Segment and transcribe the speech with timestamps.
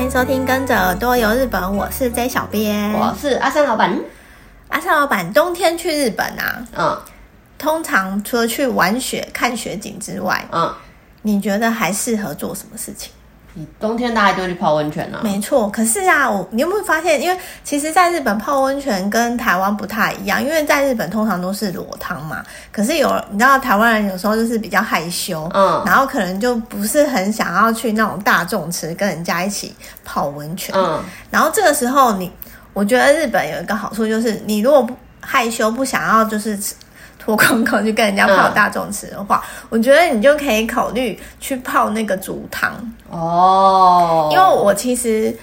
[0.00, 4.00] 欢迎收听《跟着耳朵游日本》，我是 J 小编，我是阿三老板。
[4.68, 6.98] 阿三老板，冬天去日本啊，嗯，
[7.58, 10.74] 通常除了去玩雪、看雪景之外，嗯，
[11.20, 13.12] 你觉得还适合做什么事情？
[13.54, 15.20] 你冬天大家就会去泡温泉啊？
[15.24, 17.20] 没错，可是啊，我你有没有发现？
[17.20, 22.44] 因为其实在日本泡温泉跟台湾不太一样，因为在日本通常都是裸汤嘛。
[22.70, 29.74] 可是有你知道，台湾人有时候就是比较害羞，嗯，然后可能就不是很想要去那种大众池跟人家一起
[30.04, 32.30] 泡温泉，嗯，然后这个时候你，
[32.72, 36.58] 我觉得日本有一个好处就是，你如果不害羞不想要就是。
[37.36, 42.72] 脱光光去跟人家泡大众池的话，嗯，我觉得你就可以考虑去泡那个足汤
[43.08, 44.28] 哦。
[44.32, 45.34] 因为我其实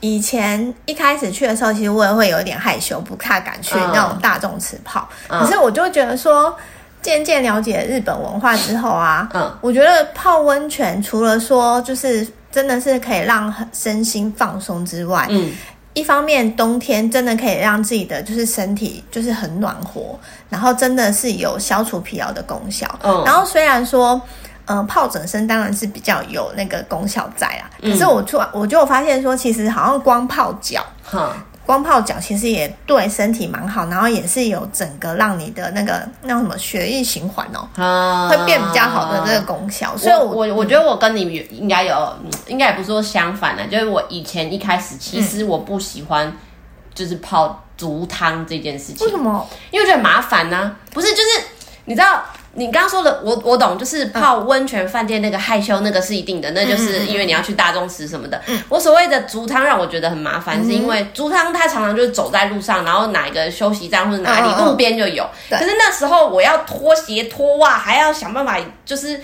[0.00, 5.40] 以前一开始去的时候，其实我也会有一点害羞，不太敢去那种大众池泡，嗯。
[5.40, 6.54] 可是我就觉得说，
[7.00, 15.52] 渐渐了解日本文化之后啊，嗯，我觉得泡温泉除了说就是真的是可以让身心放松之外，嗯。
[15.94, 20.18] 一方面，冬天真的可以让自己的就是身体就是很暖和，
[20.48, 22.88] 然后真的是有消除疲劳的功效。
[23.02, 24.20] 嗯，然后虽然说，
[24.64, 31.30] 嗯、呃，泡整身当然是比较有那个功效在啦，可是我突然我就发现说，其实好像光泡脚，嗯
[31.64, 39.96] 光泡脚其实也对身体蛮好，然后也是有整个让你的那个那什么血液循环哦、会变比较好的这个功效。
[39.96, 46.36] 所以我我我觉得我跟你应该有，应该也不是说相反的，就是我以前一开始其实我不喜欢
[46.92, 49.06] 就是泡足汤这件事情。
[49.06, 49.48] 为什么？
[49.70, 50.76] 因为我觉得很麻烦呢、啊。
[50.92, 51.24] 不是，就是
[51.84, 52.22] 你知道。
[52.54, 58.38] 你刚刚说的，我我懂，就是泡温泉饭店那个害羞，那个是一定的，那就是因为你要去大众池什么的。
[58.46, 65.26] 嗯、我所谓的足汤让我觉得很麻烦、嗯，是因为足汤它常常就是走在路上，然后哪一个休息站或者哪里、嗯、路边就有。
[65.50, 69.18] 可是那时候我要脱鞋脱袜，还要想办法就是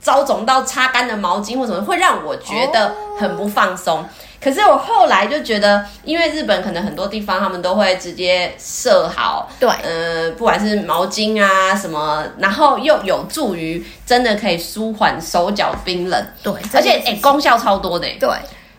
[0.00, 4.08] 招肿到擦干的毛巾或什么，会让我觉得很不放松。
[4.40, 18.30] 哦可是我后来就觉得，因为日本可能很多地方他们都会直接设好，对，呃，不管是毛巾啊什么，然后又有助于真的可以舒缓手脚冰冷，对，而且哎、欸、功效超多的，对，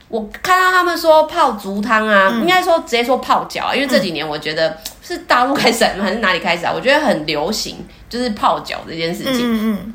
[0.07, 6.73] 我看到他们说泡足汤啊，嗯、应该说直接说泡脚啊，因为这几年我觉得、嗯、是大陆开始还是哪里开始啊？
[6.75, 7.77] 我觉得很流行，
[8.09, 9.41] 就是泡脚这件事情。
[9.43, 9.93] 嗯嗯，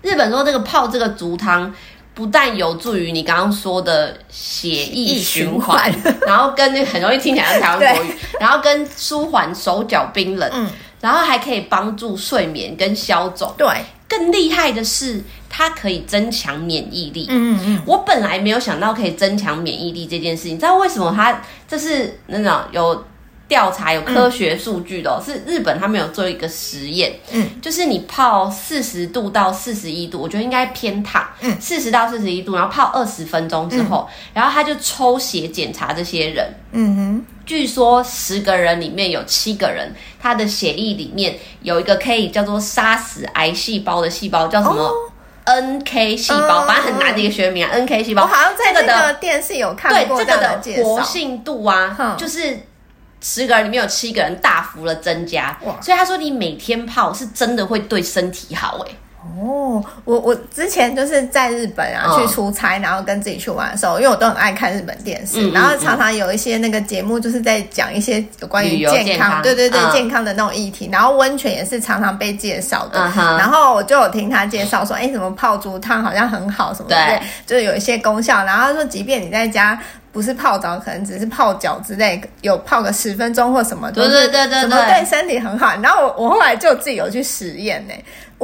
[0.00, 1.74] 日本说这个泡这个足汤。
[2.18, 5.88] 不但有助于你刚刚说的血液循环，
[6.26, 10.68] 然后跟那很容易听起来像台湾国语，然后跟舒缓手脚冰冷，嗯，
[11.00, 13.54] 然后还可以帮助睡眠跟消肿。
[13.56, 13.68] 对，
[14.08, 17.26] 更厉害的是它可以增强免疫力。
[17.30, 23.04] 嗯嗯嗯，我本来没有想到可以增强免疫力这件事情，你知道为什么它这是那种有？
[23.48, 44.92] 调查有科学数据的、哦嗯，是日本他们有做一个实验，嗯，就是你泡四十度到四十一度，我觉得应该偏烫，嗯，四十到四十一度，然后泡二十分钟之后、嗯，然后他就抽血检查这些人，嗯哼，据说十个人里面有七个人，他的血液里面有一个可以叫做杀死癌细胞的细胞，叫什么
[45.46, 52.67] NK 细胞，反正很难的一个学名啊，NK 细胞，我好像在这个电视有看过对这个的活性度啊，就是。
[53.20, 58.92] 十个人里面有七个人大幅的增加，所以他说你每天泡是真的会对身体好哎。
[59.36, 70.88] 哦，我我之前就是在日本啊、哦、去出差，然后跟自己去玩的时候，因为我都很爱看日本电视，嗯、然后常常有一些那个节目就是在讲一些有关于健康，对对对、嗯，健康的那种议题。
[70.90, 78.44] 然后温泉也是常常被介绍的、嗯，然后我就有听他介绍说，哎，什么泡足汤好像很好什么的，对，就是有一些功效。
[78.44, 79.78] 然后他说，即便你在家。
[80.18, 85.72] 不是泡澡，可能只是泡脚之类，有泡个十分钟或什么，对对对对，什么对身体很好。
[85.80, 87.94] 然后我我后来就自己有去实验呢。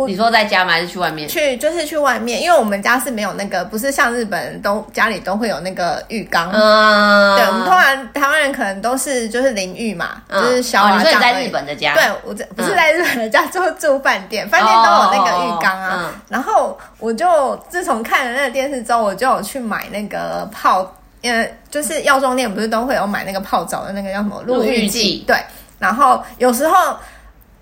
[0.06, 0.72] 你说在家吗？
[0.72, 1.28] 还是去外面？
[1.28, 6.48] 去就是去外面，因为我们家是没有那个，不是像日本人都家里都会有那个浴缸。
[6.52, 10.96] 嗯，对，我们通常台湾人可能都是就是淋浴嘛，嗯、就是小娃娃。
[10.96, 11.94] 你说你在日本的家？
[11.94, 15.96] 对，我这不是在日本的家， 就住饭店，饭店都有那个浴缸啊。
[15.96, 20.88] 哦嗯、然后我就自从看了那个电视之后，我就有去买那个泡。
[21.24, 25.24] 因为就是药妆店不是都会有买那个泡澡的那个叫什么露浴剂？
[25.26, 25.34] 对，
[25.78, 26.94] 然后有时候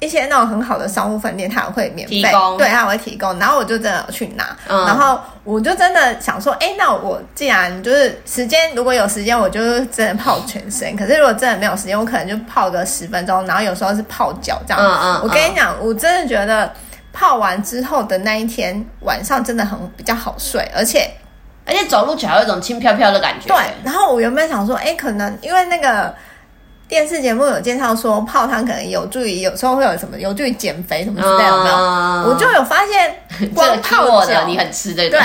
[0.00, 2.23] 一些那种很好的商务饭店，它也会免费
[2.59, 3.38] 对，它也会提供。
[3.38, 10.97] 然后我就真的去拿，嗯、然后我就真的想说，哎，那我既然就是时间，如果有时间，我就真的泡全身。
[10.97, 13.47] 可是如果真的没有时间，我可能就泡个十分钟。
[13.47, 14.82] 然后有时候是泡脚这样。
[14.82, 15.20] 嗯嗯。
[15.23, 16.69] 我跟你讲，我真的觉得
[17.12, 21.08] 泡完之后的那一天晚上真的很比较好睡，而且。
[21.64, 23.47] 而且走路起来有一种轻飘飘的感觉。
[23.49, 26.14] 对，然后我原本想说，哎，可能因为那个
[26.88, 31.76] 电视节目有介绍说泡汤可能有助于，有时候会有什么有助于减肥什么之类的，有没有？
[32.29, 33.14] 我就有发现，
[33.55, 35.20] 光泡脚，你很吃对对，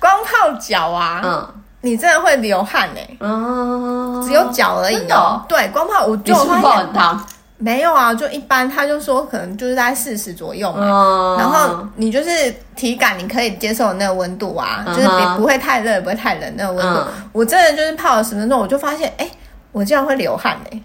[0.00, 1.48] 光泡脚啊，嗯，
[1.82, 5.44] 你真的会流汗哎、欸，嗯，只有脚而已哦、喔。
[5.48, 7.24] 对，光泡我就发现汤
[7.56, 8.68] 没有啊，就一般。
[8.68, 17.00] 他就说可能就是在四十左右嘛，嗯、然后你就是体感你可以接受那个温度啊，嗯、就是也不会太热，也不会太冷那个温度。
[17.00, 19.30] 嗯、我真的就是泡了十分钟，我就发现哎、欸，
[19.72, 20.82] 我竟然会流汗哎、欸。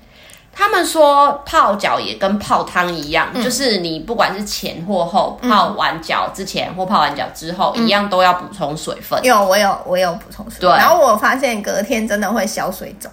[0.51, 9.17] 他们说泡脚也跟泡汤一样，嗯、就是你不管是前或后，泡完脚之前或泡完脚之后，嗯、一样都要补充水分。
[9.23, 10.69] 有，我有，我有补充水分。
[10.69, 13.09] 对，然后我发现隔天真的会消水肿。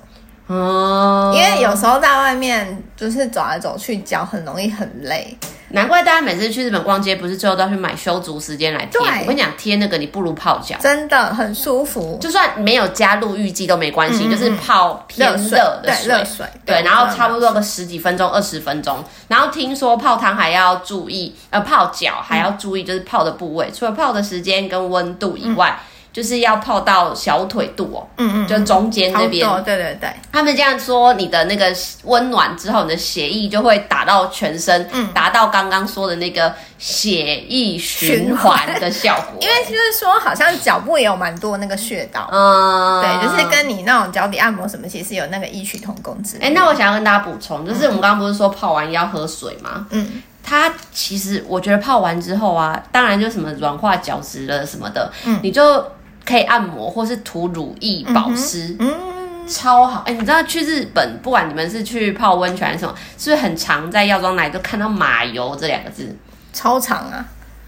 [0.46, 5.36] 哦，因为有时候在外面就是走来走去，脚很容易很累。
[5.70, 9.00] 难怪大家每次去日本逛街，不是最后都要去买修足时间来贴？
[9.00, 12.16] 我跟你讲，贴那个你不如泡脚，真的很舒服。
[12.20, 16.46] 就算没有加入浴剂都没关系，嗯、就是泡偏热的水，热水。
[16.64, 19.04] 对，然后差不多个十几分钟、二十分钟。
[19.26, 25.76] 然后听说泡汤还要注意，呃，泡脚还要注意，就是泡的部位，嗯、除了泡的时间跟温度以外。
[25.76, 30.10] 嗯就是要泡到小腿肚哦，嗯嗯，就中间这边，对对对。
[30.32, 31.70] 他们这样说，你的那个
[32.04, 39.36] 温暖之后，你的血液就会打到全身，嗯，达到刚刚说的那个血液循环的效果。
[39.44, 46.48] 因为就是说，好像脚部也有蛮多那个穴道，嗯，对，就是跟你那种脚底按摩什么，其实有那个异曲同工之妙。
[46.48, 49.86] 哎，那我想要跟大家补充，就是我们刚刚不是说泡完要喝水吗？
[49.90, 50.22] 嗯。
[50.42, 55.84] 它其实我觉得泡完之后啊，当然就什么软化角质了什么的，嗯，你就。
[56.26, 60.00] 可以按摩，或是涂乳液保湿，嗯，嗯，超好。
[60.00, 66.14] 哎、欸，你知道去日本，不管你们是去泡温泉还是什么，是不是很常在药妆那里都看到马油这两个字？
[66.52, 67.24] 超长啊！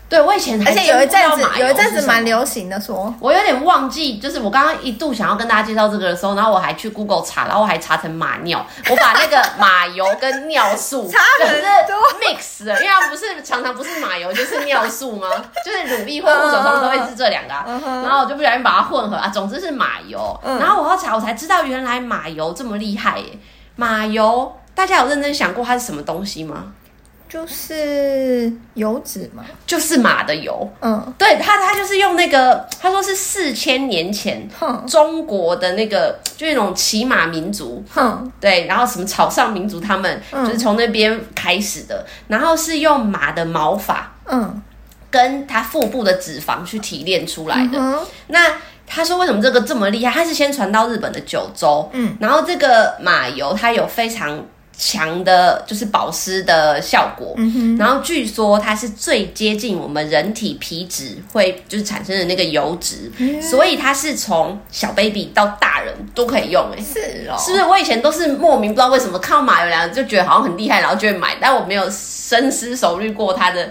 [0.09, 15.29] 对，我以前而且有一阵子有一阵子蛮流行的说，我有点忘记，就是我刚刚一度想要跟大家介绍这个的时候，然后我还去 Google 查，然后我还查成马尿，我把那个 马油跟尿素差很多 mix 的，因为它不是常常不是马油就是尿素吗？
[15.63, 17.67] 就是乳液或护手霜都会是这两个，啊，
[18.03, 20.19] 然后我就不小心把它混合啊，总之是马油。
[20.43, 23.39] 然后我要查，我才知道原来马油这么厉害耶！
[23.77, 26.73] 马油，大家有认真想过它是什么东西吗？
[27.29, 30.67] 就是油脂嘛，就是马的油。
[30.81, 34.83] 嗯，对，他他就是用那个，他说是四千年前，哼。
[34.87, 44.63] 中国的那个就那种骑马民族，哼，对，然后什么草上民族，他们就是从那边开始的，嗯、然后是用马的毛发，嗯，
[45.11, 47.79] 跟他腹部的脂肪去提炼出来的。
[47.79, 47.99] 嗯、
[48.29, 48.55] 那
[48.87, 50.11] 他说为什么这个这么厉害？
[50.11, 54.43] 他是先传到日本的九州，嗯，然后这个马油它有非常。
[54.81, 67.65] 强的就是保湿的效果，嗯、哼然后据说它是最接近我们人体皮脂会就是产生的那个油脂，嗯、所以它是从小 baby 到大人都可以用，哎，是哦，是不是？
[67.65, 73.69] 我以前都是莫名不知道为什么看到马油两个就觉得好像很厉害，然后就会买，但我没有深思熟虑过它的。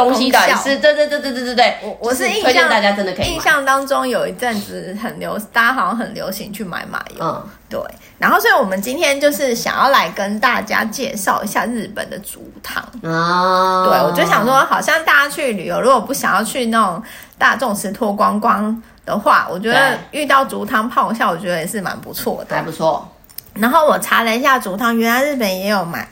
[0.00, 3.26] 东西到底是对对对对对对对，我我是印象大家真的可以。
[3.26, 7.24] 印象当中有一阵子很流，大家好像很流行去买马油。
[7.24, 7.80] 嗯，对。
[8.18, 12.82] 然后，所以我们今天就是想要来跟大家介绍一下日本的竹汤。
[13.02, 17.02] 哦，对，我就想说，好像大家去旅游，如果不想要去那种
[17.38, 23.06] 大众池脱光光的话，我觉得遇到竹汤泡一下，我觉得也是蛮不错的，还不错。
[23.54, 26.06] 然后我查了一下竹汤，原来日本也有买。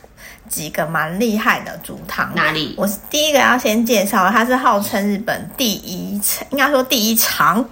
[0.49, 2.75] 几个蛮厉害的竹汤，哪里？
[2.77, 7.65] 我是第一个要先介绍，它是号称日本第一长，应该说第一长。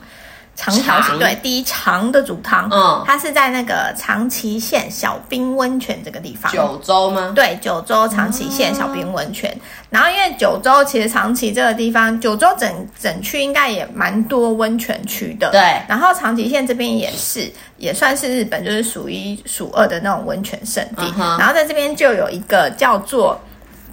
[0.56, 6.50] 长条形对，第一长的煮汤，嗯，它是在那个长崎县小滨温泉这个地方。
[6.50, 7.33] 九州吗？
[7.37, 9.50] 对，九州长崎县小滨温泉。
[9.54, 15.50] 嗯、然后因为九州其实长崎这个地方，九州整整区应该也蛮多温泉区的。
[15.50, 15.61] 对。
[15.87, 21.12] 然后长崎县这边也是，也算是日本就是数一数二的那种温泉圣地。
[21.19, 23.38] 嗯、然后在这边就有一个叫做。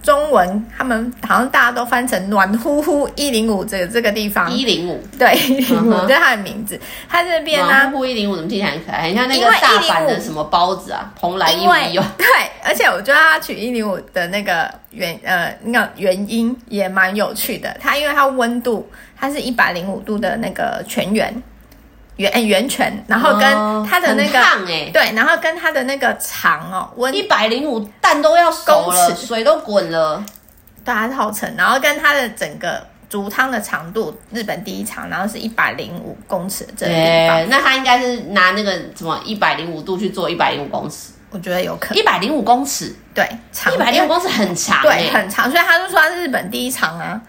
[0.04, 4.52] 中文他们好像大家都翻成暖呼呼一零五这个这个地方。
[4.52, 5.02] 一零五。
[5.18, 12.04] 对一零五这是它的名字，它这边呢暖呼呼一零五怎么听起来很可爱，很像那个大阪的什么包子啊，蓬莱一五一哦。
[12.18, 12.26] 对，
[12.62, 21.14] 而且我觉得它取一零五的那个原呃那个原因也蛮有趣的，它因为它温度它是一百零五度的那个泉
[22.16, 22.32] 源。
[22.32, 23.42] 圆圆泉，然后跟
[23.84, 24.40] 它的那个，
[24.92, 30.24] 对，然后跟它的那个长哦，温一百零五蛋都要熟了，水都滚了，
[30.84, 47.20] 对，它是号称，然后跟它的整个煮汤的长度，日本第一长，然后是一百零五公尺这个地方，那它应该是拿那个什么一百零五度去做一百零五公尺，我觉得有可能，一百零五公尺，对，长一百零五公尺很长，对，很长，所以他就说它是日本第一长啊，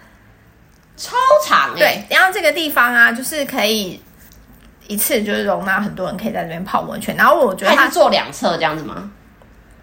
[0.96, 4.00] 超长，对，然后这个地方啊，就是可以。
[4.88, 9.10] 一次就是容纳很多人可以在这边泡温泉，然后我觉得它是做两侧这样子吗？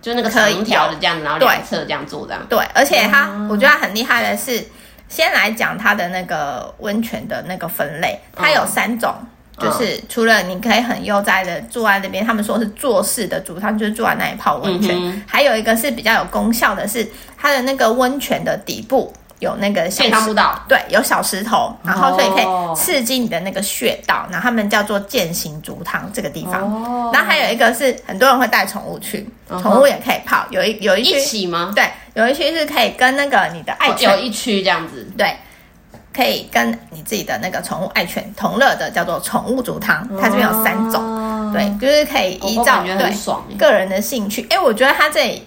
[0.02, 2.42] 就那个长条的这样子，然后两侧这样做这样。
[2.50, 4.62] 对，而且它，嗯、我觉得它很厉害的是，
[5.08, 9.16] 先来讲它的那个温泉的那个分类，它有三种
[9.58, 14.94] 就是除了你可以很悠哉的坐在那边，他们说是坐式的竹汤，就是坐在那里泡温泉。
[15.00, 17.08] 嗯、还有一个是比较有功效的是，
[17.38, 19.14] 它的那个温泉的底部
[19.44, 20.34] 有那个小石，
[20.68, 24.26] 对，有小石头，然后所以可以刺激你的那个穴道。
[24.32, 26.62] 然后他们叫做健行足汤这个地方。
[26.64, 29.30] 哦、然后还有一个是很多人会带宠物去，
[29.62, 30.46] 宠物也可以泡。
[30.50, 31.72] 有一有一区一起吗？
[31.76, 35.36] 对，有一区是可以跟那个你的爱犬、哦、有一区这样子，对。
[36.16, 40.08] 可以跟你自己的那个宠物爱犬同乐的，叫做宠物足汤。
[40.22, 44.46] 它这边有三种，哦、对，就是可以依照对个人的兴趣。
[44.52, 45.44] 哎，我觉得它这里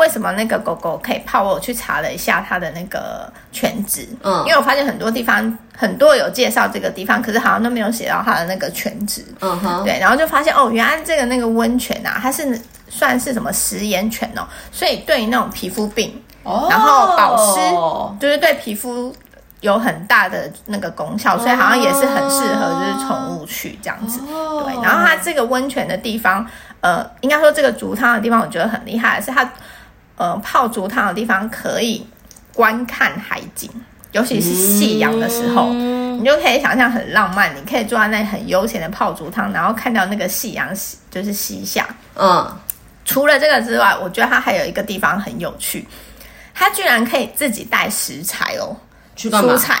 [0.00, 1.44] 为什么那个狗狗可以泡？
[1.44, 17.60] 我去查了一下它的那个全职，嗯，因为我发现很多地方很多有介绍这个地方，可是好像都没有写到它的那个全职，嗯哼，对，然后就发现哦，原来这个那个温泉啊，它是算是什么食盐泉哦，所以对于那种皮肤病，哦，然后保湿，
[18.18, 19.14] 就是对皮肤。
[19.60, 24.18] 有很大的那个功效，所以好像也是很适合就是宠物去这样子。
[24.32, 24.64] Oh.
[24.64, 26.46] 对，然后它这个温泉的地方，
[26.80, 29.52] 呃，应该说这个竹汤的地方，我觉得很厉害的是它，
[30.20, 32.06] 呃，泡竹汤的地方可以
[32.52, 33.70] 观看海景，
[34.12, 36.18] 尤其是夕阳的时候，mm.
[36.18, 37.56] 你就可以想象很浪漫。
[37.56, 41.88] 你可以坐在那里很悠闲的泡竹汤，然后看到那个夕阳西就是西下。
[42.16, 42.46] 嗯，
[43.06, 45.88] 除了这个之外，我觉得它还有一个地方很有趣，
[46.52, 48.76] 它居然可以自己带食材哦。
[49.16, 49.80] 蔬菜，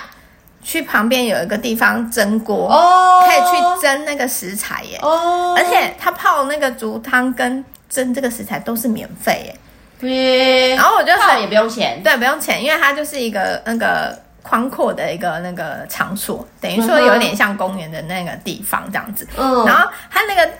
[0.62, 4.98] 去旁边有一个地方蒸锅，哦、可以去蒸那个食材耶。
[5.02, 9.59] 哦、而且它泡那个竹汤跟蒸这个食材都是免费耶。
[10.00, 19.28] 对，然后我就泡也不用钱，对，不用钱，因为它就是一个那个宽阔的一个那个场所，等于说有点像公园的那个地方这样子。
[19.36, 20.50] 嗯，然后它那个。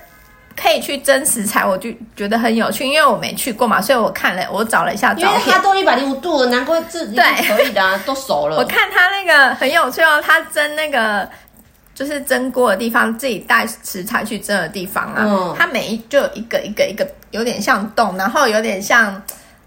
[0.60, 5.30] 可以去蒸食材，我就觉得很有趣，因为我没去过嘛，所以我看了，我找了一下照片。
[5.30, 8.58] 因为它都一百零五度了，难怪这对可以的、啊，都熟了。
[8.60, 11.26] 我看它那个很有趣哦，它蒸那个
[12.00, 19.22] 就是蒸锅的地方，自己带食材去蒸的地方啊，嗯、它每一就有一个一个一个，有点像洞，然后有点像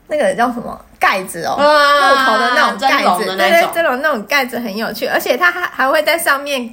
[0.07, 6.67] 那个叫什么盖子哦，啊、木头的那种盖子，对对，这种那种盖子很有趣，而且它还还会在上面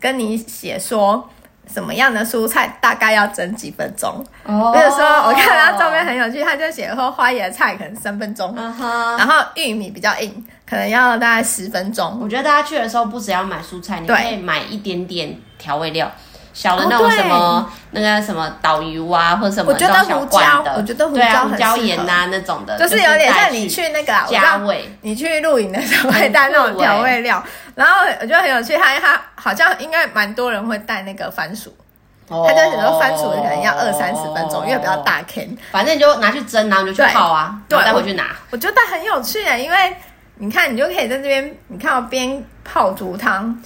[0.00, 1.30] 跟你写说。
[1.72, 4.24] 什么样的蔬菜大概要蒸几分钟？
[4.44, 12.18] 哦，比如说我看他照片很有趣，他就写说花椰菜可能三分钟，然后玉米比较硬，可能要大概十分钟。
[12.22, 16.10] 我觉得大家去的时候不只要买蔬菜，你可以买一点点调味料，
[16.52, 27.42] 小的那种什么那个什么岛鱼啊，或者什么这种小罐的，我觉得胡椒胡椒盐呐那种的，就是有点像你去那个加味，你去露营的时候会带那种调味料。
[27.74, 31.74] 然后我觉得很有趣，他他好像应该蛮多人会带那个番薯，
[32.28, 35.44] 他就很多番薯可能要二三十分钟，因为比较大坑。
[35.72, 38.34] 反正你就拿去蒸，然后就去泡啊，对，带回去拿。
[38.50, 39.76] 我觉得很有趣啊，因为
[40.36, 43.60] 你看，你就可以在这边，你看到边泡竹汤，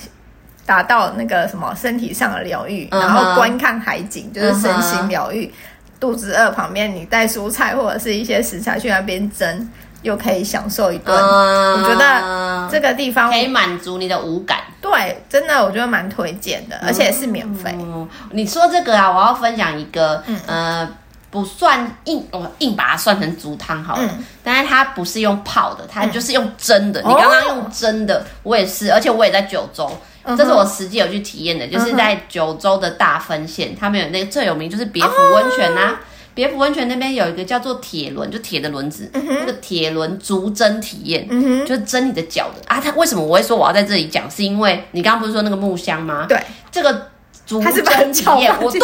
[0.65, 5.53] 达到那个什么身体上的疗愈，然后观看海景，就是身心疗愈。
[6.01, 9.69] 肚子饿旁边，你带蔬菜或者是一些食材去那边蒸。
[10.03, 14.59] 又可以享受一顿，嗯、我觉得这个地方可以满足你的五感。
[14.81, 17.75] 对，真的我觉得蛮推荐的，而且是免费。
[17.79, 20.89] 嗯、你说这个啊，我要分享一个，嗯、呃，
[21.31, 24.03] 不算硬，我硬把它算成竹汤好了。
[24.05, 27.01] 嗯、但是它不是用泡的，它就是用蒸的。
[27.03, 29.91] 嗯、你刚刚用蒸的，我也是，而且我也在九州，
[30.23, 36.01] 嗯、这是我实际有去体验的，就是在九州的大分县，他们有那个最有名就是别府温泉呐、啊。
[36.39, 41.29] 别府温泉那边有一个叫做铁轮，就铁的轮子，那个铁轮足蒸体验，
[41.67, 42.81] 就是蒸你的脚的啊。
[42.81, 44.31] 它为什么我会说我要在这里讲？
[44.31, 46.27] 是因为你刚刚不是说那个木箱吗？
[46.29, 46.41] 对，
[46.71, 47.09] 这个
[47.45, 48.81] 足蒸体验，我对。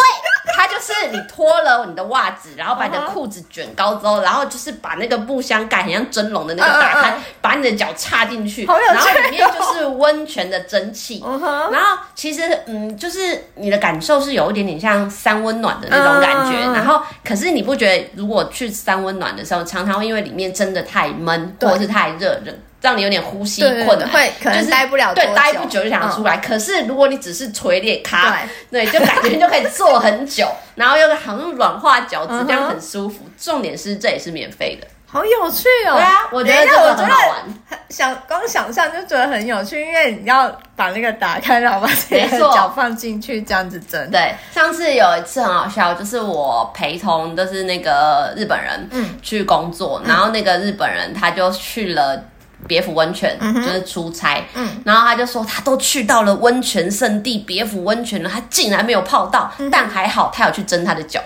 [0.54, 11.20] 它就是你脱了你的袜子，然后把你的裤子卷高之后，然后就是把那个木箱盖很像蒸笼的那个打开，把你的脚插进去，然后里面就是温泉的蒸汽。
[11.73, 16.58] 然后其实嗯，就是你的感受是有一点点像三温暖的那种感觉。
[16.73, 22.52] 然后可是你不觉得，如果去三温暖的时候，常常会因为里面真的太闷或者是太热热。
[22.84, 26.36] 让你有点呼吸困难，会可能待不了，对，待不久就想出来。
[26.36, 28.38] 可是如果你只是垂脸咖，
[28.70, 33.24] 对，就感觉你就可以坐很久， 然后又好像软化脚趾，这样很舒服。
[33.38, 35.94] 重点是这也是免费的，好有趣哦！
[35.94, 44.10] 对啊，我觉得这个很好玩，想光想象就觉得很有趣，因为你要把那个打开，然后把自己的脚放进去，这样子蒸。
[44.10, 52.22] 对，上次有一次很好笑，就是我陪同就是那个日本人，嗯，去工作，然后那个日本人他就去了。
[52.66, 61.21] 别府温泉、嗯、就是出差，嗯，然后他就说他都去到了温泉圣地别府温泉了，他竟然没有泡到，嗯、但还好他有去蒸他的脚。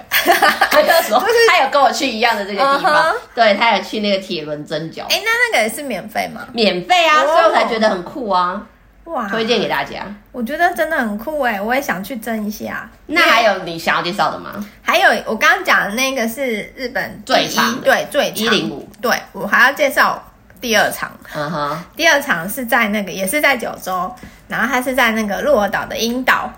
[0.73, 5.07] 那个时候他有跟我去一样的这个地方，对，他有去那个铁轮蒸脚。
[5.09, 6.47] 哎，那那个也是免费吗？
[6.53, 8.63] 免费啊，哦、所以我才觉得很酷啊。
[9.05, 10.05] 哇，推荐给大家。
[10.33, 12.91] 我觉得真的很酷哎，我也想去蒸一下。
[13.07, 14.51] 那还有你想要介绍的吗？
[14.83, 18.87] 还有我刚刚讲的那个是日本最长，对，最长一零五。
[19.01, 20.23] 对，我还要介绍
[20.61, 21.11] 第二场。
[21.35, 24.13] 嗯哼，第二场是在那个也是在九州，
[24.49, 26.51] 然后它是在那个鹿儿岛的樱岛。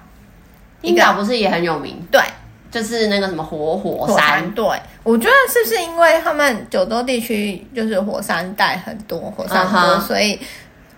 [0.82, 2.06] 樱岛不是也很有名？
[2.10, 2.20] 对。
[2.70, 4.64] 就是那个什么活火山，火山，对，
[5.02, 10.00] 我觉得是不是因为他们九州地区就是火山带很多，火山多，uh huh.
[10.00, 10.38] 所以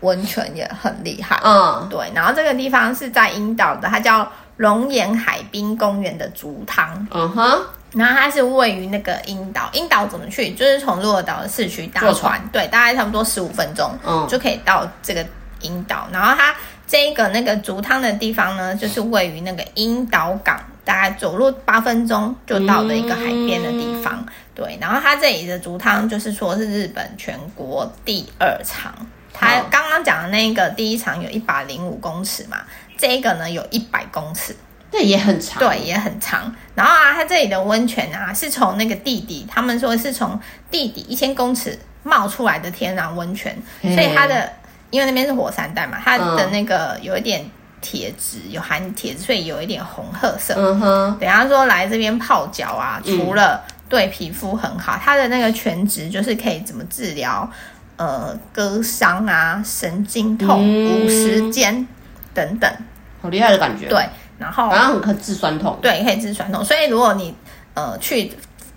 [0.01, 1.41] 温泉也很厉害。
[1.43, 2.13] 嗯，对。
[2.15, 7.09] 然后这个地方是在樱岛的，它叫龙岩海滨公园的竹汤。
[7.11, 7.61] 嗯哼、uh。
[7.93, 10.51] 然后它是位于那个樱岛，樱岛怎么去？
[10.53, 15.25] 就是从鹿儿岛的市区搭船，船对，大概差不多十五分钟，嗯，就可以到这个
[15.61, 16.09] 樱岛。
[16.13, 16.55] 然后它
[16.87, 20.61] 这一个那个竹汤的地方呢，就是位于那个樱岛港。
[20.85, 24.77] 大概走路八分钟就到的一个海边的地方，嗯、对。
[24.81, 28.93] 然后它这里的竹汤就是说是日本全国第二长，
[29.33, 32.63] 它刚刚讲的那个第一长有一百零五公尺嘛，
[32.99, 34.57] 这个呢有一百公尺，
[34.93, 36.55] 这也很长，对，也很长。
[36.77, 40.39] 然后啊，它这里的温泉啊是从那个地底，他们说是从
[40.71, 44.53] 地底一千公尺冒出来的天然温泉，嗯、所以它的
[44.91, 47.45] 因为那边是火山带嘛，它的那个有一点。
[47.85, 50.55] 铁质有含铁质，所以有一点红褐色。
[50.57, 57.51] 嗯哼，等下说来这边泡脚啊，除了对皮肤很好，嗯、它的那个全职就是可以怎么治疗
[57.97, 60.63] 呃割伤啊、神经痛、
[61.03, 61.85] 五十肩
[62.33, 62.73] 等等，
[63.21, 63.89] 好厉害的感觉。
[63.89, 64.09] 对，
[64.43, 66.65] 然后好像可以治酸痛，对，可以治酸痛。
[66.65, 67.35] 所以如果你
[67.75, 68.33] 呃去。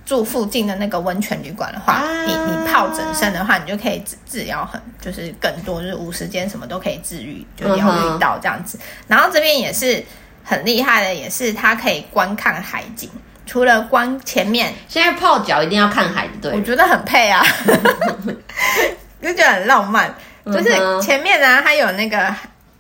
[0.05, 8.77] 住附近的那个温泉旅馆的话，啊、你你泡整身的话，你就可以治治疗很就是更多，就是无时间什么都可以治愈，就疗愈到这样子。
[8.77, 10.05] 嗯、然后这边也是
[10.43, 13.10] 很厉害的，也是它可以观看海景。
[13.48, 17.43] 除了观前面，现在泡脚一定要看海，对，我觉得很配啊，
[19.24, 20.13] 就觉得很浪漫。
[20.45, 22.31] 就是前面呢，它有那个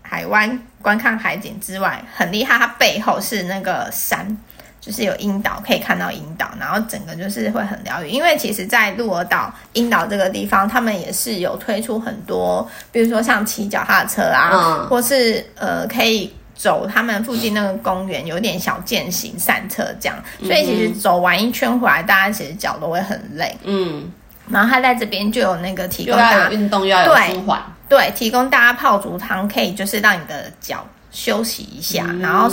[0.07, 4.37] 海湾观看海景之外，很厉害，它背后是那个山。
[4.81, 8.07] 就是有樱岛可以看到樱岛，然后整个就是会很疗愈。
[8.07, 20.23] 因为其实，在鹿儿岛樱岛这个地方，他们也是有推出很多，比如说像骑脚踏车啊，嗯、或是呃可以走他们附近那个公园，有点小健行散策这样。
[20.43, 23.57] 所以其实走完一圈回来，大家其实脚都会很累。
[23.63, 24.07] 嗯，
[24.51, 30.85] 然后他在这边就有那个提供大家运动，要有舒缓，对，提供大家泡足汤，可以就是让你的脚。
[31.11, 32.49] 休息一下，然后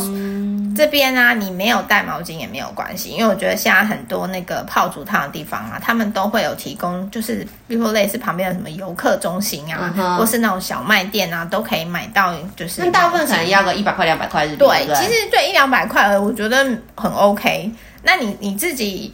[0.77, 14.59] 这边呢、啊，你没有带毛巾也没有关系，因为我觉得现在很多那个泡足汤的地方啊，他们都会有提供，就是比如说类似旁边的什么游客中心啊，嗯、或是那种小卖店啊，都可以买到，就是那大部分可能要个一百块两百块日币。
[14.59, 16.65] 对，对其实对一两百块，我觉得
[16.95, 17.69] 很 OK。
[18.05, 19.13] 那你你自己。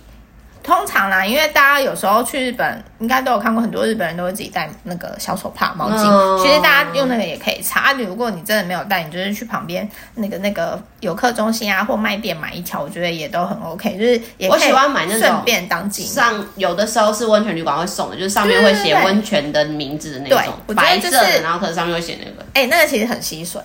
[0.68, 6.04] 通常啦，因为大家有时候去日本，应该都有看过，很多日本人都会自己带那个小手帕、毛巾。
[6.04, 7.94] 嗯、其实大家用那个也可以擦。
[7.94, 13.96] 如果你真的没有带，你就是去旁边那个那个游客中心啊，或卖店买一条，我觉得也都很 OK。
[13.96, 16.04] 就是我喜欢买那种顺便当纪。
[16.04, 22.46] 上有的时候是温泉旅馆会送的，就是上面会写温泉的名字的那种，对白色的，然后可能上面会写那个。
[22.52, 23.58] 哎、欸，那个其实很吸水。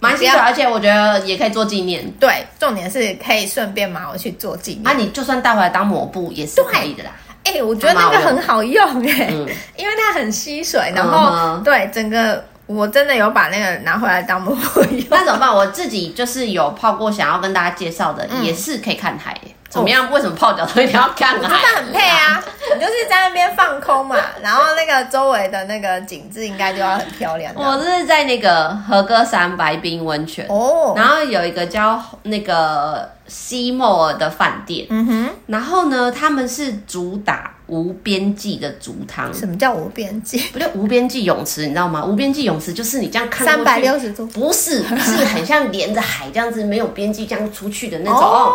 [0.00, 2.10] 蛮吸水，而且我觉得也可以做纪念。
[2.18, 4.82] 对，重点是可以顺便买回去做纪念。
[4.82, 7.10] 那、啊、你就算带回来当抹布也是可以的啦。
[7.44, 15.04] 哎、欸，我觉得那个很好用哎，嗯、因为它很吸水，然后、嗯、对整个我真的有把那个拿回来当抹布用。
[15.10, 15.52] 那怎么办？
[15.52, 19.36] 我自己就是有泡过，想要跟大家介绍的，嗯、也是可以看海。
[19.68, 20.10] 怎么样？
[20.10, 21.40] 为什么泡脚都一定要看海？
[21.40, 22.42] 真的很 配啊！
[22.74, 27.52] 你就是在那边放空嘛，然后那个周围的那个景致应该就要很漂亮。
[27.56, 39.32] 我是在那个和歌山白冰温泉哦，然后有一个叫那个西莫尔的饭店，嗯哼，然后呢，他们是主打无边际的竹汤。
[39.32, 40.38] 什么叫无边际？
[40.52, 42.04] 不就无边际泳池，你知道吗？
[42.04, 48.20] 无边际泳池就是你这样看三百六十度，不是，是很像连着海这样子，没有边际这样出去的那种。
[48.20, 48.52] 哦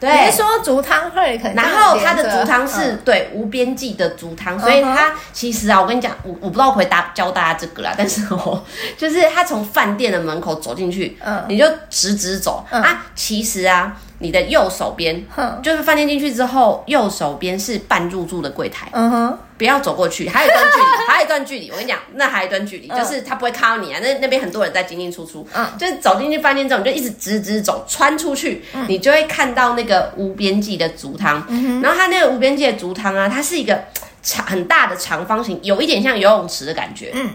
[0.00, 8.62] 对，你是说竹汤会可能，然后它的竹汤是、嗯、对无边际的竹汤，所以它其实啊，我跟你讲，我我不知道回答教大家这个啦，但是我，
[8.98, 13.96] 就是他从饭店的门口走进去，嗯，你就直直走、嗯、啊，其实啊。
[14.24, 15.22] 你的右手边，
[15.62, 18.88] 就是饭店进去之后，右手边是半入住的柜台。
[18.92, 21.70] 嗯哼，不要走过去，还有一段距离， 还有一段距离。
[21.70, 24.00] 我跟你讲，那还有一段距离，嗯、就是他不会看到你啊。
[24.02, 25.46] 那那边很多人在进进出出。
[25.52, 31.46] 嗯，就是走进去饭店之后，你就一直直直走，穿出去，嗯、你就会看到那个无边际的竹汤。
[31.82, 33.84] 然后它那个无边际的竹汤啊，它是一个
[34.22, 37.10] 长很大的长方形，有一点像游泳池的感觉。
[37.12, 37.28] 嗯，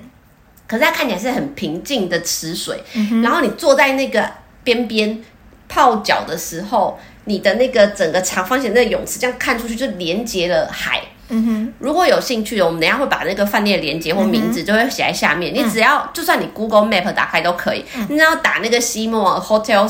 [0.68, 2.84] 可是它看起来是很平静的池水。
[3.22, 4.28] 然后你坐在那个
[4.64, 5.24] 边边。
[5.70, 15.54] 泡脚的时候，你的那个整个长方形的那个泳池这样看出去就连接了海，嗯哼，如果有兴趣的，我们等下会把那个饭店的链接或名字就会写在下面。
[15.54, 19.88] 嗯、你只要就算你 Google Map 打开都可以，嗯、你只要打那个 Seymour Hotel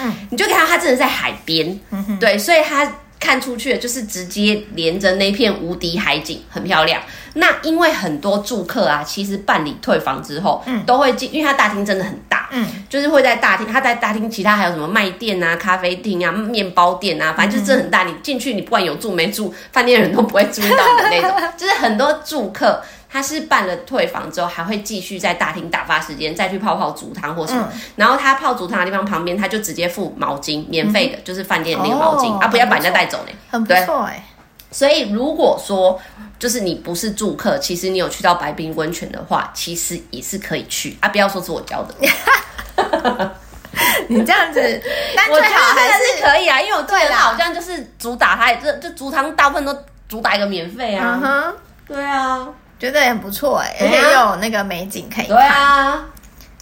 [0.00, 1.80] 嗯，你就看到它真的在海边。
[1.90, 2.92] 嗯哼，对，所以它。
[3.20, 7.00] 看出去的就是直接连着那片无敌海景，很漂亮。
[7.34, 18.02] 那因为很多住客啊，其实办理退房之后，嗯，都会进，因为它大厅真的很大，嗯，就是会在大厅，他在大厅，其他还有什么卖店啊、咖啡厅啊、面包店啊，反正就是真的很大。
[18.04, 22.82] 你进去，你不管有住没住，饭店的人都不会注意到你的那种， 就是很多住客。
[23.12, 27.68] 他是办了退房之后，还会继续在大厅打发时间，再去泡泡足汤或什么。
[27.72, 33.32] 嗯、然后他泡足汤的地方旁边，他就直接付毛巾，免费的，嗯、就是饭店的那个毛巾、哦、啊，不要把人家带走呢。
[33.50, 34.24] 很不错哎。
[34.70, 36.00] 所以如果说
[36.38, 41.08] 就是你不是住客，其实你有去到白冰温泉的话，其实也是可以去啊。
[41.08, 41.94] 不要说是我教的，
[44.06, 44.60] 你这样子，
[45.16, 49.76] 但最好还是，是可以啊，因为我对了，好像就是主打它，这这足汤大部分都
[50.08, 51.52] 主打一个免费啊。
[51.88, 52.46] 对啊。
[52.80, 55.36] 觉得也很不错哎，而且又有那个美景可以看。
[55.36, 56.02] 对啊，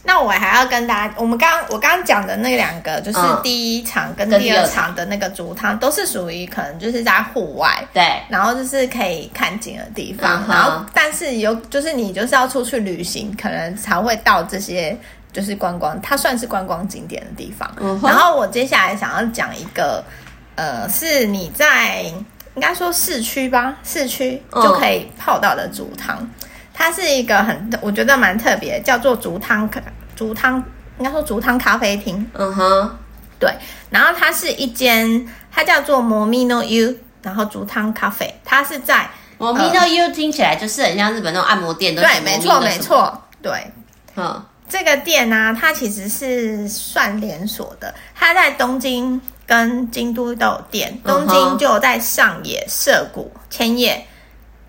[0.02, 10.44] 那我还要跟大家，我们刚我刚刚讲的那两个，就是第一场跟第二场的那个竹汤，都是属于可能就是在户外，对，然后就是可以看景的地方。
[10.48, 14.98] 然后，但是有就是你就是要出去旅行，可能才会到这些
[15.32, 17.70] 就是观光，它算是观光景点的地方。
[18.02, 20.02] 然后我接下来想要讲一个，
[20.56, 22.10] 呃，是你在。
[22.58, 26.30] 应该说市区吧，市区就可以泡到的竹汤，嗯、
[26.74, 29.80] 它是一个很我觉得蛮特别，叫做竹汤咖
[30.16, 30.60] 足汤，
[30.98, 32.28] 应该说竹汤咖啡厅。
[32.32, 32.98] 嗯哼，
[33.38, 33.48] 对。
[33.90, 42.02] 然后它是一间，它叫做 Momino U，然后竹汤咖啡，它是在 Momino U 听起来就是很像日本那种按摩店的。
[42.02, 43.70] 对，没错，没错，对。
[44.16, 49.20] 嗯，这个店呢、啊，它其实是算连锁的，它在东京。
[49.48, 54.06] 跟京都都有店，东京就在上野、涩谷、千叶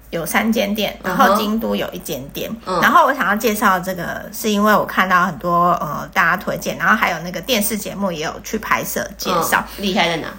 [0.09, 2.49] 有三间店，然后京都有一间店。
[2.65, 2.81] Uh huh.
[2.81, 9.61] 然后我想要介绍这个，是因为我看到很多呃大家推荐，然后还有那个电视节目也有去拍摄介绍。
[9.77, 10.29] Uh, 厉害在哪？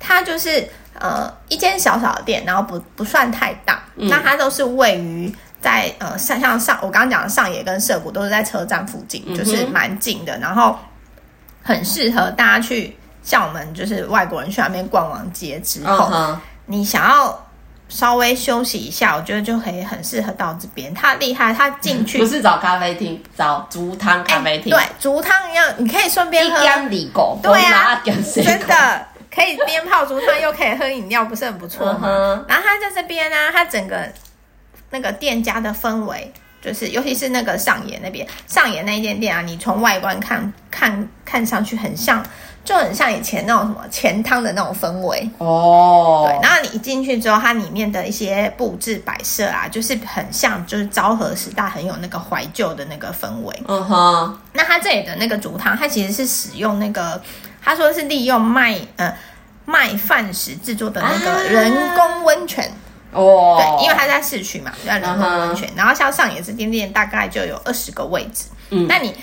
[0.00, 0.68] 它就是
[0.98, 10.76] 呃一间小小的店，然后不不算太大，嗯、那它都是位于在呃像像上我刚刚讲的上野跟涩谷都是在车站附近，嗯、就是蛮近的，然后
[11.62, 12.96] 很适合大家去。
[13.26, 16.36] 像我们就是外国人去那边逛完街之后，uh huh.
[16.66, 17.44] 你想要
[17.88, 20.94] 稍微休息一下，我觉得就可以很适合到这边。
[20.94, 24.70] 它厉害，它进去不是找咖啡厅，找竹汤咖啡厅。
[24.70, 26.56] 对，竹汤一样，你可以顺便喝。
[27.42, 32.48] 对啊，真的可以边泡竹汤又可以喝饮料，不是很不错吗？Uh.
[32.48, 34.08] 然后它在这边呢、啊，它整个
[34.90, 42.24] 那个店家的氛围，就是尤其是那个上野那边，上野那间店啊，你从外观看看看上去很像。
[42.66, 46.36] 就很像以前那种什么钱汤的那种氛围哦，对。
[46.42, 53.62] 然后你一进去之后，它里面的一些布置摆设啊，就是很像就是昭和时代很有那个怀旧的那个氛围。
[53.68, 54.38] 嗯哼。
[54.52, 57.22] 那它这里的那个竹汤，它其实是使用那个，
[57.62, 59.16] 他说是利用麦呃
[59.64, 62.68] 麦饭石制作的那个人工温泉
[63.12, 63.56] 哦。
[63.60, 65.70] 对，因为它在市区嘛，叫人工温泉。
[65.76, 68.46] 然后像上野这间店大概就有二十个位置。
[68.70, 69.14] 嗯，那你。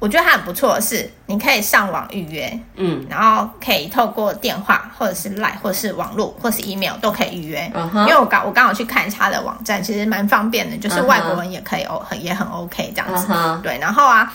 [0.00, 7.70] 我觉得它很不错的是，你可以上网预约，嗯，然后可以透过电话或者是 Line 或者是网络或者是 email 都可以预约。
[7.74, 8.00] Uh huh.
[8.02, 13.26] 因为我刚我刚好去看一下它的网站，其实蛮方便的，就是外国人也可以哦，很也很 OK 这样子。
[13.32, 13.60] Uh huh.
[13.60, 14.32] 对，然后啊，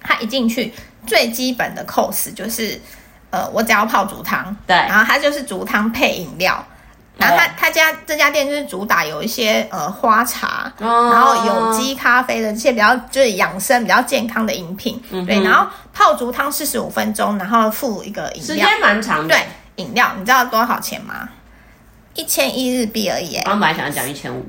[0.00, 0.72] 它一进去
[1.06, 2.80] 最基本的 course 就是，
[3.30, 6.64] 呃，我只要泡足汤，对，然后它就是足汤配饮料。
[7.18, 15.42] 然后他他家这家店就是主打有一些呃花茶，哦、然后有机咖啡的这些比较就是养生比较健康的饮品，嗯、对。
[15.42, 19.34] 然后泡足汤四十五分钟，然后附一个饮料，时间蛮长的。
[19.34, 21.28] 对，饮料你知道多少钱吗？
[22.14, 23.36] 一千一日币而已。
[23.46, 24.46] 我本来想要讲一千五，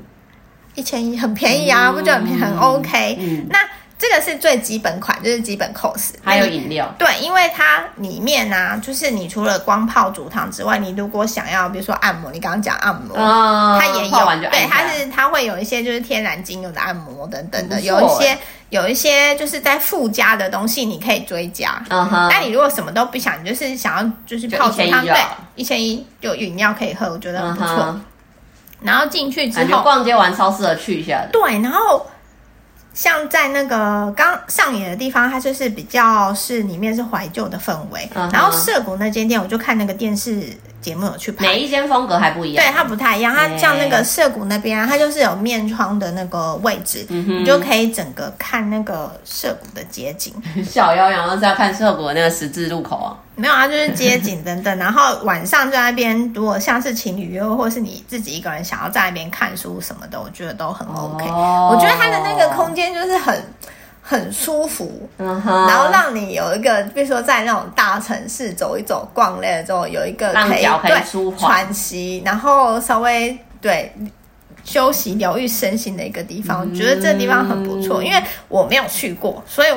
[0.74, 3.16] 一千一很便宜啊，嗯、不就很便宜很 OK？
[3.20, 3.58] 嗯，那。
[4.00, 6.90] 这个是最基本款，就是基本 course，还有饮料。
[6.98, 14.50] 对，因为它里面呢、啊，就是你除了光泡煮汤之外，你如果想要，比如说按摩，你刚刚讲按摩，哦、它也有。
[14.50, 18.38] 对，它是它会有一些就是天然精油的按摩等等的，有一些
[18.70, 21.84] 有一些就是在附加的东西，你可以追加。
[21.90, 22.26] 嗯哼。
[22.30, 25.14] 但你如果什么都不想，你就是想要就是泡煮汤，对，
[25.56, 27.76] 一千一有饮料可以喝，我觉得很不错。
[27.88, 28.02] 嗯、
[28.80, 31.28] 然后进去之后，逛街完超适合去一下的。
[31.30, 32.06] 对，然后。
[32.92, 38.08] 像在那个刚上演的地方，它就是比较是里面是怀旧的氛围。
[38.14, 38.32] Uh huh.
[38.32, 40.42] 然后涩谷那间店，我就看那个电视
[40.80, 42.64] 节目有去拍，每一间风格还不一样。
[42.64, 43.34] 对，它不太一样。
[43.34, 50.34] 它像那个涩谷那边啊，它就是有面窗的那个位置，你就可以整个看那个涩谷的街景。
[50.68, 53.16] 小妖阳是要看涩谷的那个十字路口啊。
[53.36, 54.76] 没有啊，就是街景等等。
[54.76, 61.26] 然后晚上就在那边，如果像是情侣约会，或是你自己一个人想要在那边看书什么的，我觉得都很 OK。
[61.26, 61.72] Oh.
[61.72, 62.19] 我觉得它的那个
[62.70, 63.42] 空间就是很
[64.00, 65.68] 很舒服，uh huh.
[65.68, 73.92] 然后让你有一个，比如说在那种大城市走一走、逛累了之后，有一个可以对喘息，然后稍微对
[74.64, 76.60] 休息、疗愈身心的一个地方。
[76.60, 79.68] 我觉得这地方很不错，因为我没有去过，所以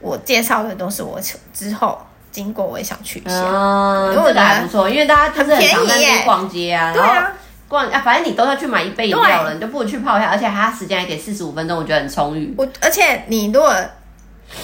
[0.00, 1.20] 我介绍的都是我
[1.52, 2.00] 之后。
[2.30, 7.30] 经过我也想去一下，嗯，因为我觉得还不错，因为大家就是很常在那边逛街啊，然后
[7.72, 12.54] 逛啊，反正你都要去买一杯饮料了，你就不如去泡一下，而且它时间还给四十五分钟，我觉得很充裕。
[12.58, 13.74] 我而且你如果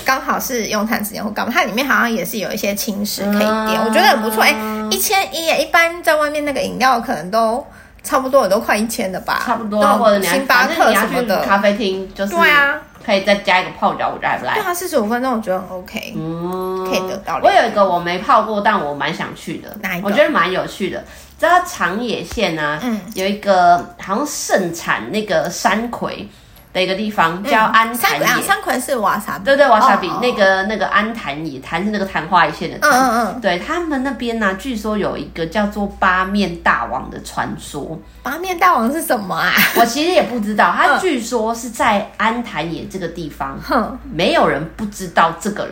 [0.04, 4.42] 刚好是用餐时间或干嘛，它里面好像也是有一些轻食可以点，嗯、我觉得很不错。
[4.42, 7.66] 哎、欸，一千一，一般在外面那个饮料可能都
[8.02, 12.82] 差不多也都快一千的吧，差不多，或者星巴克什么的咖啡厅就是对啊。
[13.06, 14.52] 可以再加一个泡脚，我觉得还不赖。
[14.52, 17.40] 对啊，四十五分钟我觉得很 OK，嗯，可以得到。
[17.42, 20.08] 我有一个我没泡过，但我蛮想去的，哪一个？
[20.08, 21.02] 我觉得蛮有趣的。
[21.38, 26.28] 知道长野县呢、啊，嗯，有一个好像盛产那个山葵。
[26.70, 37.98] 的一个地方叫安潭野，山葵是瓦萨比，对对，瓦萨比那个那个安潭野，坛是那个昙花一现的坛，嗯嗯，对他们那边呢，据说有一个叫做八面大王的传说。
[38.22, 39.50] 八面大王是什么啊？
[39.76, 45.66] 我其实也不知道， 他据说是在安潭野这个地方，哼，没有人不知道这个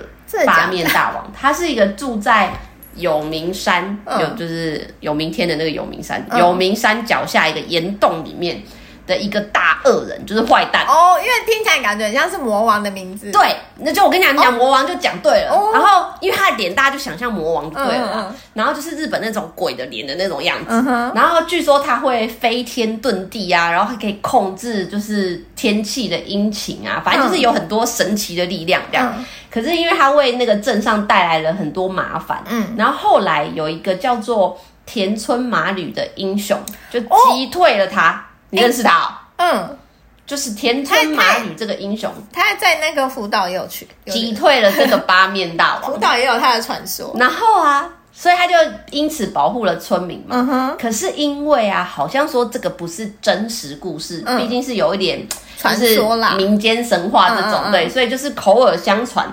[0.46, 2.50] 八面大王，他是一个住在
[2.96, 8.62] 有名山，有就是有明天的那个有名山，有名山脚下一个岩洞里面。
[9.06, 13.30] 的一个大恶人，就是坏蛋哦，因为听起来感觉很像是魔王的名字。
[13.30, 15.52] 对，那就我跟你讲，你讲魔王就讲对了。
[15.52, 18.10] 哦、然后，因为他的脸大家，就想象魔王就对了。
[18.12, 20.66] 嗯嗯，然后就是日本那种鬼的脸的那种样子。
[20.68, 29.14] 嗯、然后据说他会飞天遁地啊，然后还可以控制就是天气的阴晴啊，反正就是有很多神奇的力量这样。
[29.16, 36.58] 嗯、可是因为他为那个镇上带来了很多麻烦，嗯，然后后来有一个叫做田村麻吕的英雄
[36.90, 38.10] 就击退了他。
[38.10, 39.08] 哦你认识他、喔？
[39.36, 39.78] 嗯，
[40.26, 45.84] 就是田村麻吕这个英雄，他在那个福岛也有去击退了这个八面大王。
[45.92, 47.14] 福岛也有他的传说。
[47.18, 48.54] 然后啊，所以他就
[48.90, 50.36] 因此保护了村民嘛。
[50.36, 50.76] 嗯哼。
[50.80, 55.26] 可是因为啊，好像说这个不是真实故事，毕、嗯、竟是有一点
[55.58, 59.32] 传说啦，民间神话这种，嗯嗯嗯对，所以就是口耳相传。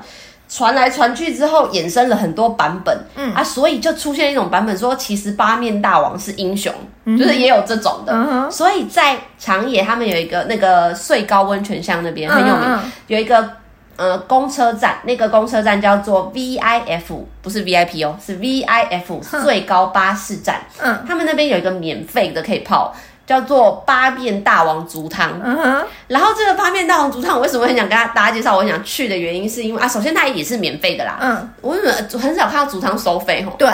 [0.56, 3.34] 传来传去之后，衍生了很多版本，嗯。
[3.34, 6.72] 啊，所以就出现一种版本说，其实八面大王是英雄，
[7.06, 8.14] 嗯、就是也有这种的。
[8.14, 13.50] 嗯、所以在长野，他们有一个那个穗高温泉乡那边很有名，嗯、有一个
[13.96, 20.62] 呃公车站，那个公车站叫做 VIF，不是 VIP 哦，是 VIF 最高巴士站。
[20.80, 22.94] 嗯，他们那边有一个免费的可以泡。
[23.26, 28.58] 叫做八面大王足汤，嗯哼，然后这个八面大王足汤，我为什么很想跟大家介绍？
[28.58, 33.56] 我想去的原因是因为啊，首先它也是免费的啦，嗯，我为什么很少看到足汤收费吼？
[33.58, 33.70] 对，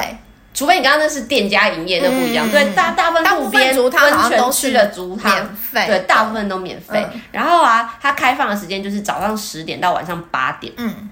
[0.53, 2.47] 除非你刚刚那是店家营业，那不一样。
[2.51, 3.91] 对，大大部分路边温
[4.29, 7.03] 泉区的足汤免费，对，大部分都免费。
[7.31, 10.71] 然后啊，它开放的时间就是早上十点到晚上八点。
[10.77, 11.09] 嗯，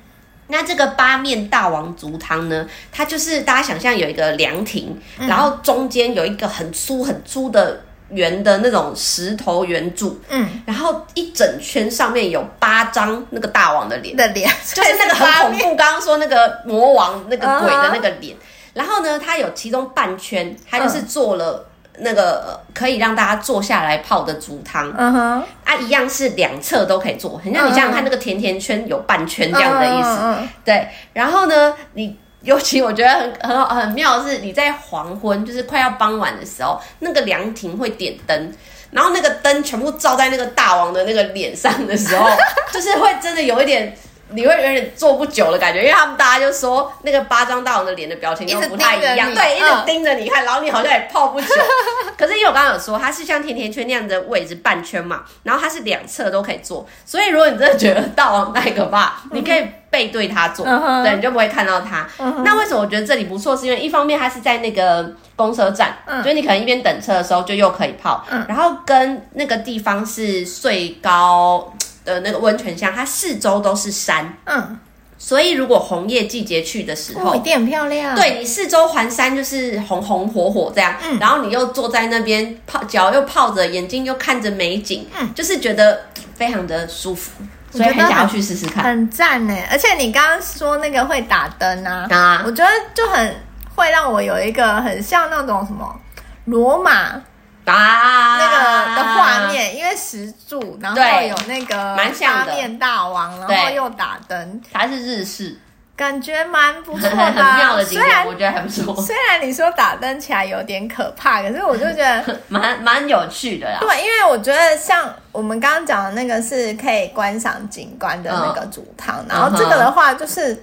[0.50, 7.82] 那这个八面大王足汤呢，它就是大家想象有一个凉亭，然后中间有一个很粗很粗的。
[8.10, 15.76] 圆的那种石头圆柱，嗯，然后一整圈上面有八张那个大王的脸，的脸 就是那个很恐怖。
[15.76, 18.36] 刚刚说那个魔王那个鬼的那个脸，
[18.74, 21.65] 然后呢，它有其中半圈，它就是做了
[22.00, 32.17] 那个可以让大家坐下来泡的竹汤，嗯哼，啊，一样是两侧都可以坐，很像你想想看那个甜甜圈有半圈这样的意思，对，然后呢，你。
[32.47, 38.53] 尤其我觉得很很好很妙的是，你在黄昏，就是快要傍晚的时候，那个凉亭会点灯，
[38.91, 42.29] 然后那个灯全部照在那个大王的那个脸上的时候，
[42.71, 43.95] 就是会真的有一点。
[44.29, 51.47] 你会有点坐不久的感觉，因为他们大家就说那个八张大王的脸的表情都不太一样，对，一直盯着你看，然后你好像也泡不久。
[52.17, 62.08] 可是因为我刚刚有说，它是像甜甜圈那样的位置半圈嘛，然后它是两侧都可以坐，所以如果你真的觉得大王太可怕，你可以背对他坐，对，你就不会看到他。
[62.43, 63.56] 那为什么我觉得这里不错？
[63.56, 71.73] 是因为一方面它是在那个公车站，所以你可能一边等车的时候就又可以泡，然后跟那个地方是最高。
[72.08, 74.80] 的那个温泉乡，它四周都是山，嗯，
[75.17, 78.15] 所以如果红叶季节去的时候，一定很漂亮。
[78.15, 87.32] 对，你四周环山就是红红火火这样，嗯，然后你又坐在那边泡脚，又泡着，眼睛又看着美景，嗯，就是觉得非常的舒服，
[87.78, 89.56] 所以很想要去试试看，很赞呢。
[89.72, 93.36] 而且你刚刚说那个会打灯啊，啊，我觉得就很
[93.76, 96.00] 会让我有一个很像那种什么
[96.46, 97.22] 罗马。
[97.70, 105.60] 啊，那个的画面，因为石柱，然后有那个八面大王，然后又打灯，它是日式，
[105.97, 108.95] 感觉蛮不错的， 很妙的景点，我觉得还不错。
[109.01, 113.79] 虽然你说打灯起来有点可怕，可是我就觉得 蛮蛮有趣的啦。
[113.81, 120.55] 对，因为我觉得像我们刚刚讲的那个是可以观赏景观的那个主堂，嗯、然后这个的话就是。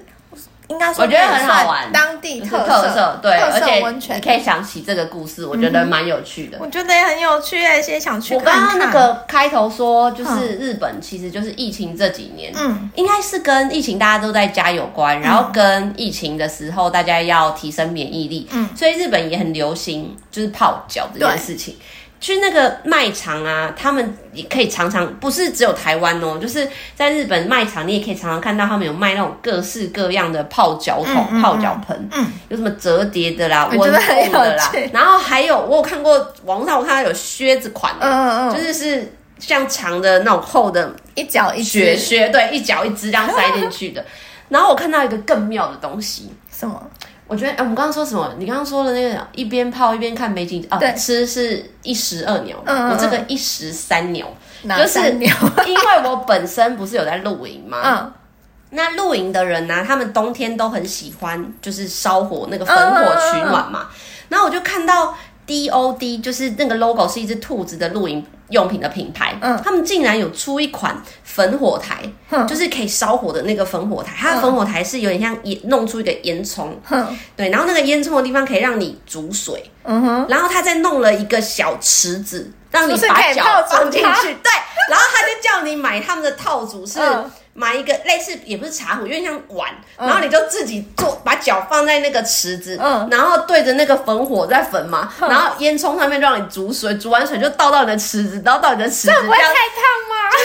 [0.68, 6.59] 应该说，我觉得很好玩，当地特色，特色对，而且你可以想起这个故事，我觉得蛮有趣的。
[6.61, 8.55] 我觉得也很有趣，诶，先想去看看。
[8.55, 21.77] 我刚刚那个开头说，就是日本其实就是疫情这几年，嗯，应该是跟疫情大家都在家有关，然后跟疫情的时候大家要提升免疫力，嗯，所以日本也很流行就是泡脚这件事情。
[22.24, 44.02] 去那个卖场啊，他们也可以常常不是只有台湾哦，就是在日本卖场，你也可以常常看到他们有卖那种各式各样的泡脚桶、泡脚盆，嗯，有什么折叠的啦、温度的啦，然后还有我有看过网上我看到有靴子款的，嗯嗯嗯，就是是像长的那种厚的，一脚一雪靴，对，一脚一只这样塞进去的。
[44.48, 46.82] 然后我看到一个更妙的东西，什么？
[47.26, 48.34] 我觉得，哎、欸，我们刚刚说什么？
[48.38, 52.56] 你刚刚说的那个一边泡一边看美景，哦，吃是一石二鸟。
[52.66, 54.26] 嗯，我这个一石三鸟？
[54.62, 57.78] 就是 因为我本身不是有在露营吗？
[57.84, 58.12] 嗯，
[58.70, 63.88] 那露营的人呢、啊，他们冬天都很喜欢就是烧火那个焚火取暖嘛。
[64.28, 65.14] 然后我就看到
[65.46, 71.00] DOD，就是那个 logo 是一只兔子的露营用品的品牌，嗯，他们竟然有出一款。
[71.26, 84.52] 焚火台，嗯、就是可以烧火的那个焚火台，它的焚火台是有点像烟，弄出一个烟囱，嗯、对，然后那个烟囱的地方可以让你煮水，嗯哼，然后他再弄了一个小池子，让你把脚放进去，对，
[84.88, 87.00] 然后他就叫你买他们的套组是。
[87.00, 99.54] 嗯买一个类似也不是茶壶，有点像碗，嗯、然后你就自己做，把脚放在那个池子，嗯，然后对着那个焚火在焚嘛，嗯、然后烟囱上面就让你煮水，煮完水就倒到你的池子，然后到你的池子，这不会太烫
[100.10, 100.30] 吗？
[100.32, 100.44] 就是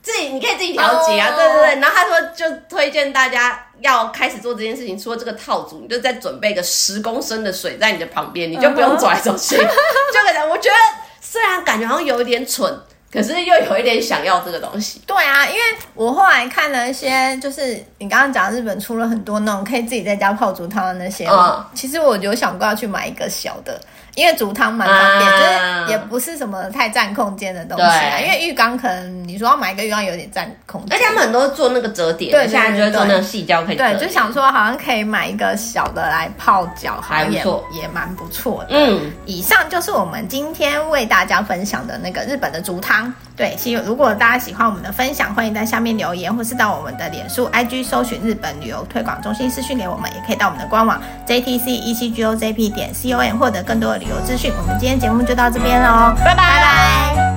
[0.00, 1.80] 自己你可以自己调节啊，哦、对对对。
[1.80, 9.56] 然后他说就推荐大家要开始做这件事情，除了这个套组，你就再准备个十公升的水在你的旁边，你就不用走来走去。
[9.56, 10.76] 嗯、就可能我觉得
[11.20, 12.72] 虽然感觉好像有一点蠢。
[13.14, 15.00] 可是又有一点想要这个东西。
[15.06, 15.60] 对啊，因为
[15.94, 23.80] 我后来看了一些，就是你刚刚讲日本出了很多那种可以自己在家泡竹汤的那些，嗯、其实我有想过要去买一个小的。
[24.14, 28.20] 因为煮汤蛮方便，就是也不是什么太占空间的东西啊。
[28.20, 33.76] 因为浴缸可能你说要买一个浴缸有点占空间，而且他们很多做那个折叠，对，现在就是做那个细胶可以。
[33.76, 38.68] 对，就想说好像可以买一个小的来泡脚，还不错，也蛮不错的。
[38.70, 43.12] 嗯，以上就是我们今天为大家分享的那个日本的煮汤。
[43.36, 54.52] 对，其实如果大家喜欢我们的分享，欢迎在下面留言，或是到我们的脸书、IG 搜寻日本旅游推广中心私讯给我们，也可以到我们的官网 JTC ECGO JP 点 COM 获得更多的旅游资讯。
[54.56, 56.36] 我们今天节目就到这边喽，拜拜。
[56.36, 57.33] 拜拜。